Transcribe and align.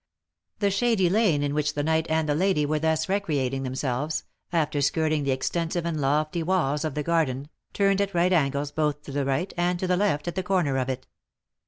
The 0.57 0.71
shady 0.71 1.11
lane 1.11 1.43
in 1.43 1.53
which 1.53 1.75
the 1.75 1.83
knight 1.83 2.07
and 2.09 2.27
the 2.27 2.33
lady 2.33 2.65
were 2.65 2.79
thus 2.79 3.07
re 3.07 3.19
creating 3.19 3.61
themselves, 3.61 4.23
after 4.51 4.81
skirting 4.81 5.25
the 5.25 5.31
extensive 5.31 5.85
and 5.85 6.01
lofty 6.01 6.41
walls 6.41 6.83
of 6.83 6.95
the 6.95 7.03
garden, 7.03 7.49
turned 7.71 8.01
at 8.01 8.15
right 8.15 8.33
angles 8.33 8.71
both 8.71 9.03
to 9.03 9.11
the 9.11 9.25
right 9.25 9.53
and 9.57 9.79
the 9.79 9.95
left 9.97 10.27
at 10.27 10.33
the 10.33 10.41
corner 10.41 10.77
of 10.79 10.89
it. 10.89 11.05